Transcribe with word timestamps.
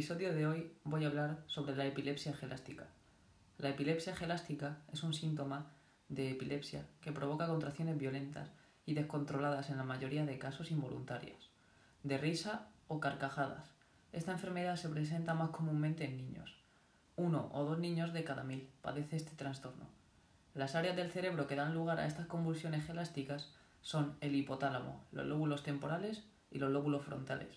episodio 0.00 0.32
de 0.32 0.46
hoy 0.46 0.72
voy 0.82 1.04
a 1.04 1.08
hablar 1.08 1.42
sobre 1.46 1.76
la 1.76 1.84
epilepsia 1.84 2.32
gelástica. 2.32 2.86
La 3.58 3.68
epilepsia 3.68 4.16
gelástica 4.16 4.78
es 4.90 5.02
un 5.02 5.12
síntoma 5.12 5.66
de 6.08 6.30
epilepsia 6.30 6.86
que 7.02 7.12
provoca 7.12 7.48
contracciones 7.48 7.98
violentas 7.98 8.48
y 8.86 8.94
descontroladas 8.94 9.68
en 9.68 9.76
la 9.76 9.84
mayoría 9.84 10.24
de 10.24 10.38
casos 10.38 10.70
involuntarias, 10.70 11.50
de 12.02 12.16
risa 12.16 12.68
o 12.88 12.98
carcajadas. 12.98 13.72
Esta 14.14 14.32
enfermedad 14.32 14.76
se 14.76 14.88
presenta 14.88 15.34
más 15.34 15.50
comúnmente 15.50 16.06
en 16.06 16.16
niños. 16.16 16.56
Uno 17.16 17.50
o 17.52 17.64
dos 17.64 17.78
niños 17.78 18.14
de 18.14 18.24
cada 18.24 18.42
mil 18.42 18.70
padece 18.80 19.16
este 19.16 19.36
trastorno. 19.36 19.84
Las 20.54 20.76
áreas 20.76 20.96
del 20.96 21.10
cerebro 21.10 21.46
que 21.46 21.56
dan 21.56 21.74
lugar 21.74 22.00
a 22.00 22.06
estas 22.06 22.24
convulsiones 22.24 22.86
gelásticas 22.86 23.52
son 23.82 24.16
el 24.22 24.34
hipotálamo, 24.34 25.04
los 25.12 25.26
lóbulos 25.26 25.62
temporales 25.62 26.24
y 26.50 26.58
los 26.58 26.70
lóbulos 26.70 27.04
frontales. 27.04 27.54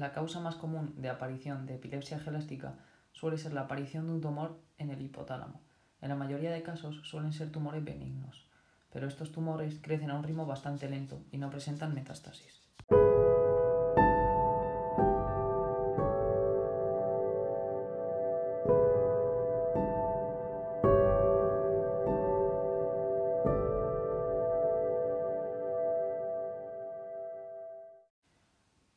La 0.00 0.12
causa 0.12 0.40
más 0.40 0.54
común 0.54 0.94
de 0.96 1.10
aparición 1.10 1.66
de 1.66 1.74
epilepsia 1.74 2.18
gelástica 2.18 2.72
suele 3.12 3.36
ser 3.36 3.52
la 3.52 3.60
aparición 3.60 4.06
de 4.06 4.14
un 4.14 4.22
tumor 4.22 4.58
en 4.78 4.88
el 4.88 5.02
hipotálamo. 5.02 5.60
En 6.00 6.08
la 6.08 6.14
mayoría 6.14 6.50
de 6.50 6.62
casos 6.62 7.02
suelen 7.04 7.34
ser 7.34 7.52
tumores 7.52 7.84
benignos, 7.84 8.48
pero 8.90 9.06
estos 9.06 9.30
tumores 9.30 9.78
crecen 9.82 10.08
a 10.08 10.14
un 10.14 10.24
ritmo 10.24 10.46
bastante 10.46 10.88
lento 10.88 11.20
y 11.30 11.36
no 11.36 11.50
presentan 11.50 11.92
metástasis. 11.92 12.59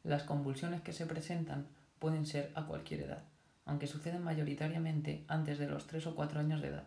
Las 0.04 0.23
convulsiones 0.23 0.82
que 0.82 0.92
se 0.92 1.06
presentan 1.06 1.66
pueden 1.98 2.26
ser 2.26 2.52
a 2.56 2.66
cualquier 2.66 3.02
edad, 3.02 3.23
aunque 3.66 3.88
suceden 3.88 4.22
mayoritariamente 4.22 5.23
antes 5.30 5.58
de 5.58 5.68
los 5.68 5.88
3 5.88 6.08
o 6.08 6.16
4 6.16 6.42
años 6.42 6.62
de 6.62 6.68
edad. 6.68 6.84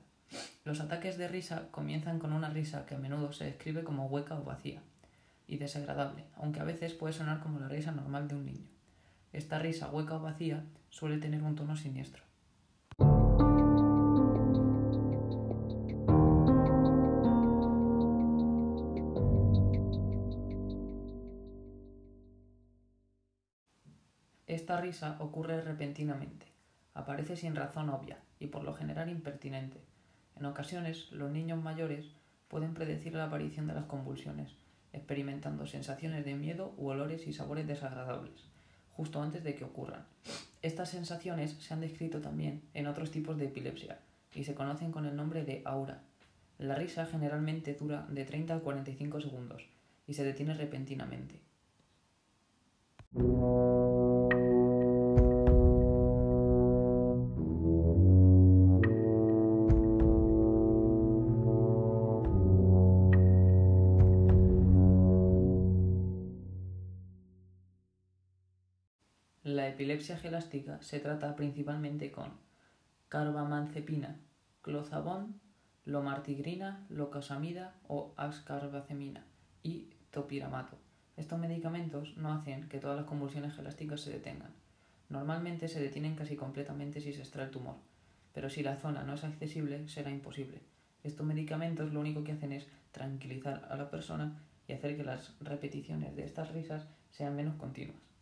Los 0.64 0.80
ataques 0.80 1.16
de 1.16 1.26
risa 1.26 1.68
comienzan 1.70 2.18
con 2.18 2.34
una 2.34 2.50
risa 2.50 2.84
que 2.84 2.94
a 2.94 2.98
menudo 2.98 3.32
se 3.32 3.44
describe 3.44 3.84
como 3.84 4.06
hueca 4.06 4.38
o 4.38 4.44
vacía 4.44 4.82
y 5.46 5.56
desagradable, 5.56 6.24
aunque 6.36 6.60
a 6.60 6.64
veces 6.64 6.92
puede 6.92 7.14
sonar 7.14 7.40
como 7.40 7.58
la 7.58 7.68
risa 7.68 7.92
normal 7.92 8.28
de 8.28 8.34
un 8.34 8.44
niño. 8.44 8.66
Esta 9.32 9.58
risa 9.58 9.88
hueca 9.90 10.16
o 10.16 10.20
vacía 10.20 10.64
suele 10.90 11.16
tener 11.16 11.42
un 11.42 11.56
tono 11.56 11.74
siniestro. 11.74 12.22
Esta 24.56 24.80
risa 24.80 25.16
ocurre 25.18 25.60
repentinamente, 25.60 26.46
aparece 26.94 27.36
sin 27.36 27.54
razón 27.54 27.90
obvia 27.90 28.16
y 28.40 28.46
por 28.46 28.64
lo 28.64 28.72
general 28.72 29.10
impertinente. 29.10 29.76
En 30.34 30.46
ocasiones, 30.46 31.12
los 31.12 31.30
niños 31.30 31.62
mayores 31.62 32.06
pueden 32.48 32.72
predecir 32.72 33.12
la 33.12 33.24
aparición 33.24 33.66
de 33.66 33.74
las 33.74 33.84
convulsiones, 33.84 34.54
experimentando 34.94 35.66
sensaciones 35.66 36.24
de 36.24 36.36
miedo 36.36 36.72
u 36.78 36.88
olores 36.88 37.26
y 37.26 37.34
sabores 37.34 37.66
desagradables, 37.66 38.46
justo 38.92 39.20
antes 39.20 39.44
de 39.44 39.54
que 39.54 39.64
ocurran. 39.64 40.06
Estas 40.62 40.88
sensaciones 40.88 41.50
se 41.60 41.74
han 41.74 41.82
descrito 41.82 42.22
también 42.22 42.62
en 42.72 42.86
otros 42.86 43.10
tipos 43.10 43.36
de 43.36 43.48
epilepsia 43.48 43.98
y 44.34 44.44
se 44.44 44.54
conocen 44.54 44.90
con 44.90 45.04
el 45.04 45.16
nombre 45.16 45.44
de 45.44 45.60
aura. 45.66 46.00
La 46.56 46.76
risa 46.76 47.04
generalmente 47.04 47.74
dura 47.74 48.06
de 48.08 48.24
30 48.24 48.54
a 48.54 48.60
45 48.60 49.20
segundos 49.20 49.68
y 50.06 50.14
se 50.14 50.24
detiene 50.24 50.54
repentinamente. 50.54 51.42
La 69.46 69.68
epilepsia 69.68 70.16
gelástica 70.16 70.82
se 70.82 70.98
trata 70.98 71.36
principalmente 71.36 72.10
con 72.10 72.32
carbamazepina, 73.08 74.18
clozapam, 74.60 75.38
lomartigrina, 75.84 76.84
locosamida 76.88 77.76
o 77.86 78.12
ascarbazemina 78.16 79.24
y 79.62 79.90
topiramato. 80.10 80.76
Estos 81.16 81.38
medicamentos 81.38 82.16
no 82.16 82.32
hacen 82.32 82.68
que 82.68 82.80
todas 82.80 82.96
las 82.96 83.06
convulsiones 83.06 83.54
gelásticas 83.54 84.00
se 84.00 84.10
detengan. 84.10 84.52
Normalmente 85.10 85.68
se 85.68 85.80
detienen 85.80 86.16
casi 86.16 86.34
completamente 86.34 87.00
si 87.00 87.12
se 87.12 87.20
extrae 87.20 87.44
el 87.44 87.52
tumor, 87.52 87.76
pero 88.32 88.50
si 88.50 88.64
la 88.64 88.74
zona 88.74 89.04
no 89.04 89.14
es 89.14 89.22
accesible 89.22 89.86
será 89.86 90.10
imposible. 90.10 90.58
Estos 91.04 91.24
medicamentos 91.24 91.92
lo 91.92 92.00
único 92.00 92.24
que 92.24 92.32
hacen 92.32 92.50
es 92.50 92.66
tranquilizar 92.90 93.68
a 93.70 93.76
la 93.76 93.90
persona 93.90 94.42
y 94.66 94.72
hacer 94.72 94.96
que 94.96 95.04
las 95.04 95.36
repeticiones 95.38 96.16
de 96.16 96.24
estas 96.24 96.50
risas 96.50 96.88
sean 97.12 97.36
menos 97.36 97.54
continuas. 97.54 98.15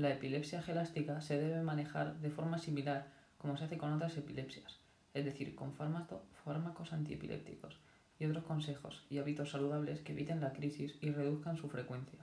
La 0.00 0.12
epilepsia 0.12 0.62
gelástica 0.62 1.20
se 1.20 1.38
debe 1.38 1.60
manejar 1.60 2.18
de 2.20 2.30
forma 2.30 2.56
similar 2.56 3.08
como 3.36 3.58
se 3.58 3.64
hace 3.64 3.76
con 3.76 3.92
otras 3.92 4.16
epilepsias, 4.16 4.80
es 5.12 5.26
decir, 5.26 5.54
con 5.54 5.74
fármacos 5.74 6.94
antiepilépticos 6.94 7.76
y 8.18 8.24
otros 8.24 8.44
consejos 8.44 9.04
y 9.10 9.18
hábitos 9.18 9.50
saludables 9.50 10.00
que 10.00 10.12
eviten 10.12 10.40
la 10.40 10.54
crisis 10.54 10.96
y 11.02 11.10
reduzcan 11.10 11.58
su 11.58 11.68
frecuencia. 11.68 12.20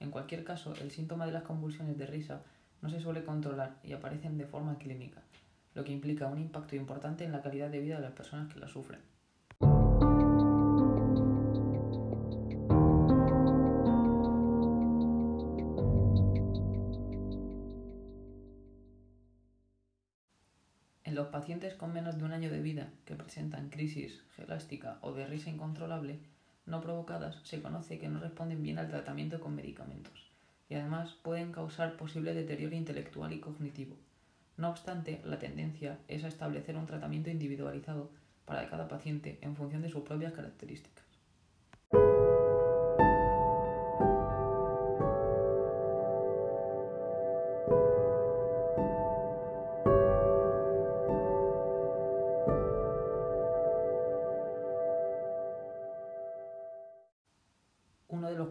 En 0.00 0.10
cualquier 0.10 0.42
caso, 0.42 0.74
el 0.74 0.90
síntoma 0.90 1.24
de 1.26 1.30
las 1.30 1.44
convulsiones 1.44 1.96
de 1.96 2.06
risa 2.06 2.42
no 2.82 2.88
se 2.88 2.98
suele 2.98 3.24
controlar 3.24 3.78
y 3.84 3.92
aparecen 3.92 4.36
de 4.36 4.46
forma 4.46 4.76
clínica, 4.78 5.22
lo 5.74 5.84
que 5.84 5.92
implica 5.92 6.26
un 6.26 6.40
impacto 6.40 6.74
importante 6.74 7.22
en 7.22 7.30
la 7.30 7.42
calidad 7.42 7.70
de 7.70 7.78
vida 7.78 7.94
de 7.94 8.02
las 8.02 8.14
personas 8.14 8.52
que 8.52 8.58
la 8.58 8.66
sufren. 8.66 8.98
Los 21.14 21.28
pacientes 21.28 21.74
con 21.74 21.92
menos 21.92 22.18
de 22.18 22.24
un 22.24 22.32
año 22.32 22.50
de 22.50 22.60
vida 22.60 22.88
que 23.04 23.14
presentan 23.14 23.70
crisis 23.70 24.24
gelástica 24.34 24.98
o 25.00 25.12
de 25.12 25.24
risa 25.24 25.48
incontrolable 25.48 26.18
no 26.66 26.80
provocadas, 26.80 27.36
se 27.44 27.62
conoce 27.62 28.00
que 28.00 28.08
no 28.08 28.18
responden 28.18 28.64
bien 28.64 28.80
al 28.80 28.88
tratamiento 28.88 29.38
con 29.38 29.54
medicamentos 29.54 30.28
y 30.68 30.74
además 30.74 31.12
pueden 31.22 31.52
causar 31.52 31.96
posible 31.96 32.34
deterioro 32.34 32.74
intelectual 32.74 33.32
y 33.32 33.38
cognitivo. 33.38 33.96
No 34.56 34.70
obstante, 34.70 35.20
la 35.24 35.38
tendencia 35.38 36.00
es 36.08 36.24
a 36.24 36.28
establecer 36.28 36.76
un 36.76 36.86
tratamiento 36.86 37.30
individualizado 37.30 38.10
para 38.44 38.68
cada 38.68 38.88
paciente 38.88 39.38
en 39.40 39.54
función 39.54 39.82
de 39.82 39.90
sus 39.90 40.02
propias 40.02 40.32
características. 40.32 41.04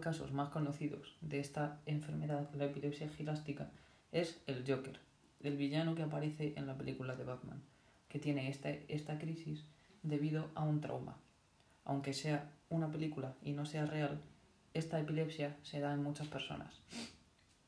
Casos 0.03 0.33
más 0.33 0.49
conocidos 0.49 1.15
de 1.21 1.39
esta 1.39 1.79
enfermedad, 1.85 2.49
la 2.55 2.65
epilepsia 2.65 3.07
gelástica, 3.07 3.71
es 4.11 4.43
el 4.47 4.65
Joker, 4.67 4.99
el 5.39 5.55
villano 5.55 5.95
que 5.95 6.03
aparece 6.03 6.53
en 6.57 6.67
la 6.67 6.77
película 6.77 7.15
de 7.15 7.23
Batman, 7.23 7.63
que 8.09 8.19
tiene 8.19 8.49
esta, 8.49 8.69
esta 8.69 9.17
crisis 9.17 9.63
debido 10.01 10.49
a 10.55 10.63
un 10.65 10.81
trauma. 10.81 11.15
Aunque 11.85 12.11
sea 12.11 12.51
una 12.69 12.91
película 12.91 13.33
y 13.41 13.53
no 13.53 13.65
sea 13.65 13.85
real, 13.85 14.21
esta 14.73 14.99
epilepsia 14.99 15.55
se 15.63 15.79
da 15.79 15.93
en 15.93 16.03
muchas 16.03 16.27
personas, 16.27 16.81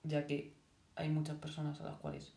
ya 0.04 0.28
que 0.28 0.54
hay 0.98 1.08
muchas 1.08 1.38
personas 1.38 1.80
a 1.80 1.86
las 1.86 1.96
cuales 1.96 2.34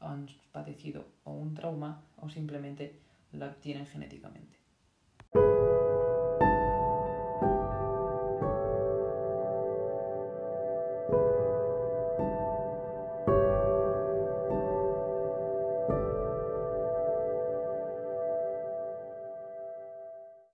han 0.00 0.26
padecido 0.52 1.06
un 1.24 1.52
trauma 1.52 2.02
o 2.16 2.30
simplemente 2.30 2.98
la 3.30 3.52
tienen 3.56 3.86
genéticamente. 3.86 4.63